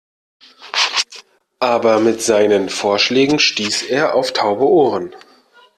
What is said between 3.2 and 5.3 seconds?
stieß er auf taube Ohren.